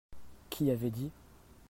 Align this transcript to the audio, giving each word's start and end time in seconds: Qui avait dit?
Qui 0.49 0.71
avait 0.71 0.89
dit? 0.89 1.11